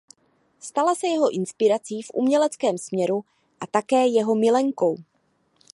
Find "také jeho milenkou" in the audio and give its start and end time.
3.67-4.95